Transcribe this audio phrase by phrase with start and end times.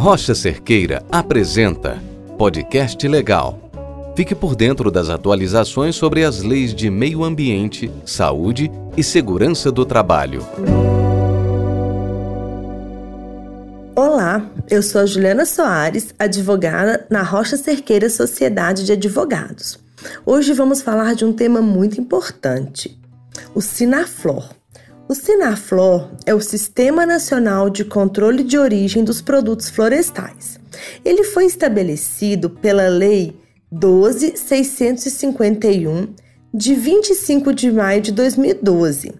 [0.00, 2.02] Rocha Cerqueira apresenta
[2.38, 3.70] Podcast Legal.
[4.16, 9.84] Fique por dentro das atualizações sobre as leis de meio ambiente, saúde e segurança do
[9.84, 10.42] trabalho.
[13.94, 19.78] Olá, eu sou a Juliana Soares, advogada na Rocha Cerqueira Sociedade de Advogados.
[20.24, 22.98] Hoje vamos falar de um tema muito importante,
[23.54, 24.59] o Sinaflor.
[25.10, 30.60] O Sinaflor é o Sistema Nacional de Controle de Origem dos Produtos Florestais.
[31.04, 33.36] Ele foi estabelecido pela Lei
[33.72, 36.14] 12651
[36.54, 39.12] de 25 de maio de 2012.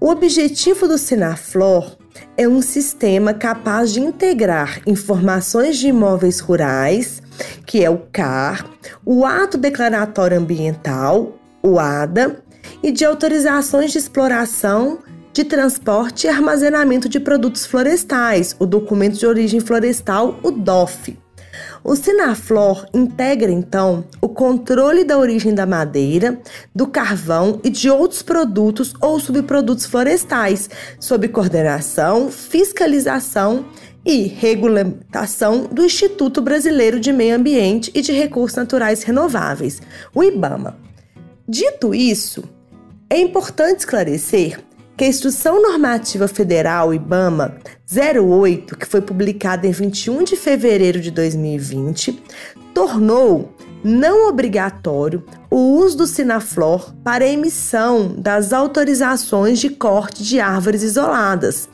[0.00, 1.96] O objetivo do Sinaflor
[2.36, 7.22] é um sistema capaz de integrar informações de imóveis rurais,
[7.64, 8.68] que é o CAR,
[9.06, 12.42] o Ato Declaratório Ambiental, o ADA,
[12.82, 14.98] e de autorizações de exploração,
[15.32, 21.16] de transporte e armazenamento de produtos florestais, o Documento de Origem Florestal, o DOF.
[21.84, 26.40] O Sinaflor integra então o controle da origem da madeira,
[26.74, 33.64] do carvão e de outros produtos ou subprodutos florestais, sob coordenação, fiscalização
[34.04, 39.80] e regulamentação do Instituto Brasileiro de Meio Ambiente e de Recursos Naturais Renováveis,
[40.14, 40.76] o IBAMA.
[41.48, 42.44] Dito isso,
[43.10, 44.58] é importante esclarecer
[45.02, 47.56] que a Instrução Normativa Federal IBAMA
[47.92, 52.22] 08, que foi publicada em 21 de fevereiro de 2020,
[52.72, 60.84] tornou não obrigatório o uso do Sinaflor para emissão das autorizações de corte de árvores
[60.84, 61.68] isoladas,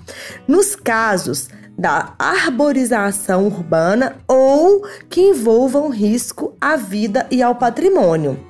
[0.47, 8.48] nos casos da arborização urbana ou que envolvam risco à vida e ao patrimônio.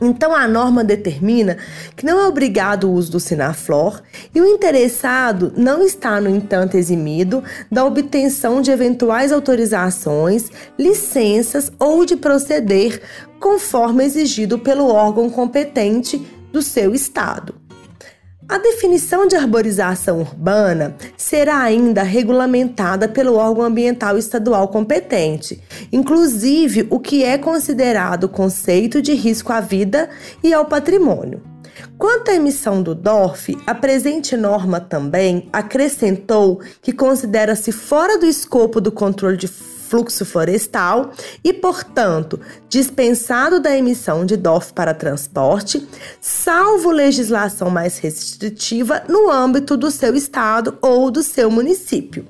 [0.00, 1.56] Então a norma determina
[1.96, 4.02] que não é obrigado o uso do Sinaflor
[4.34, 12.04] e o interessado não está, no entanto, eximido da obtenção de eventuais autorizações, licenças ou
[12.04, 13.00] de proceder
[13.40, 16.18] conforme exigido pelo órgão competente
[16.52, 17.65] do seu estado.
[18.48, 25.60] A definição de arborização urbana será ainda regulamentada pelo órgão ambiental estadual competente,
[25.92, 30.08] inclusive o que é considerado conceito de risco à vida
[30.44, 31.42] e ao patrimônio.
[31.98, 38.80] Quanto à emissão do DORF, a presente norma também acrescentou que considera-se fora do escopo
[38.80, 39.48] do controle de
[39.88, 45.86] fluxo florestal e, portanto, dispensado da emissão de DOF para transporte,
[46.20, 52.26] salvo legislação mais restritiva no âmbito do seu estado ou do seu município.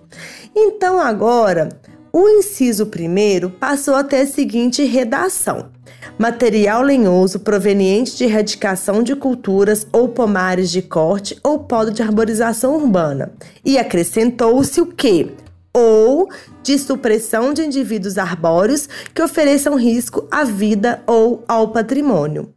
[0.54, 1.68] Então, agora,
[2.12, 5.70] o inciso primeiro passou a ter a seguinte redação:
[6.18, 12.74] material lenhoso proveniente de erradicação de culturas ou pomares de corte ou podo de arborização
[12.74, 13.32] urbana.
[13.64, 15.30] E acrescentou-se o que?
[15.78, 16.26] Ou
[16.62, 22.48] de supressão de indivíduos arbóreos que ofereçam risco à vida ou ao patrimônio.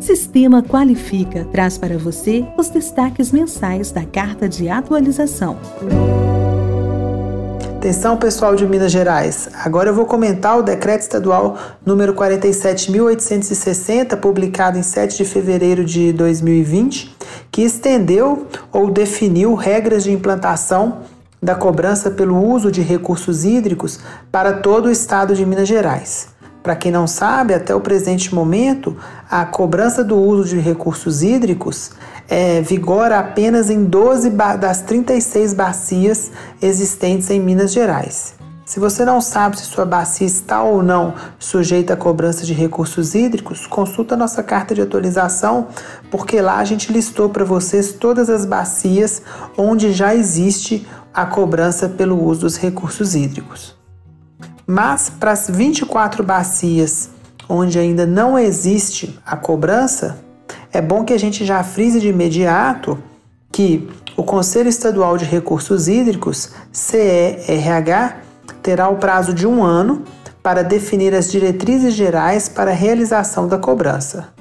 [0.00, 5.58] Sistema Qualifica traz para você os destaques mensais da Carta de Atualização.
[7.76, 9.48] Atenção, pessoal de Minas Gerais.
[9.64, 16.12] Agora eu vou comentar o decreto estadual número 47.860, publicado em 7 de fevereiro de
[16.12, 17.16] 2020,
[17.50, 24.54] que estendeu ou definiu regras de implantação da cobrança pelo uso de recursos hídricos para
[24.54, 26.28] todo o estado de Minas Gerais.
[26.62, 28.96] Para quem não sabe, até o presente momento,
[29.30, 31.92] a cobrança do uso de recursos hídricos
[32.28, 38.34] é, vigora apenas em 12 das 36 bacias existentes em Minas Gerais.
[38.66, 43.14] Se você não sabe se sua bacia está ou não sujeita à cobrança de recursos
[43.14, 45.68] hídricos, consulta nossa carta de atualização,
[46.10, 49.22] porque lá a gente listou para vocês todas as bacias
[49.56, 50.84] onde já existe
[51.16, 53.74] a cobrança pelo uso dos recursos hídricos.
[54.66, 57.08] Mas para as 24 bacias
[57.48, 60.18] onde ainda não existe a cobrança,
[60.70, 62.98] é bom que a gente já frise de imediato
[63.50, 68.16] que o Conselho Estadual de Recursos Hídricos, CERH,
[68.62, 70.04] terá o prazo de um ano
[70.42, 74.34] para definir as diretrizes gerais para a realização da cobrança.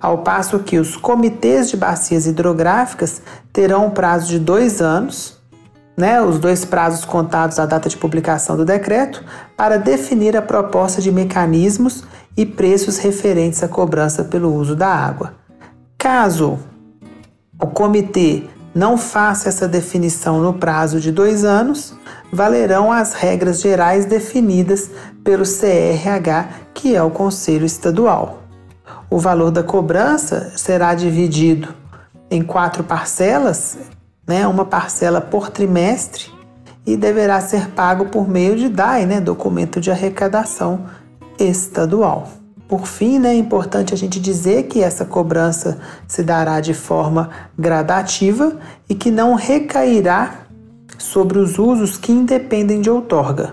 [0.00, 3.20] Ao passo que os comitês de bacias hidrográficas
[3.52, 5.41] terão um prazo de dois anos
[5.96, 9.24] né, os dois prazos contados à data de publicação do decreto,
[9.56, 12.04] para definir a proposta de mecanismos
[12.36, 15.34] e preços referentes à cobrança pelo uso da água.
[15.98, 16.58] Caso
[17.60, 18.44] o comitê
[18.74, 21.94] não faça essa definição no prazo de dois anos,
[22.32, 24.90] valerão as regras gerais definidas
[25.22, 28.42] pelo CRH, que é o Conselho Estadual.
[29.10, 31.68] O valor da cobrança será dividido
[32.30, 33.76] em quatro parcelas
[34.32, 36.24] né, uma parcela por trimestre
[36.86, 40.86] e deverá ser pago por meio de DAI, né, documento de arrecadação
[41.38, 42.28] estadual.
[42.66, 47.28] Por fim, né, é importante a gente dizer que essa cobrança se dará de forma
[47.58, 48.56] gradativa
[48.88, 50.46] e que não recairá
[50.96, 53.52] sobre os usos que independem de outorga.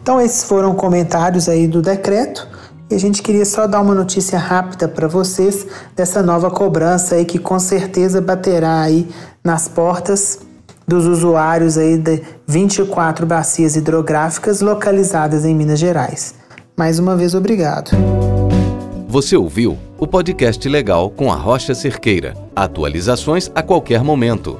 [0.00, 2.46] Então, esses foram comentários aí do decreto.
[2.90, 5.66] E a gente queria só dar uma notícia rápida para vocês
[5.96, 9.08] dessa nova cobrança aí que com certeza baterá aí
[9.44, 10.40] nas portas
[10.88, 16.34] dos usuários aí de 24 bacias hidrográficas localizadas em Minas Gerais.
[16.76, 17.90] Mais uma vez, obrigado.
[19.06, 22.34] Você ouviu o podcast legal com a Rocha Cerqueira.
[22.56, 24.58] Atualizações a qualquer momento.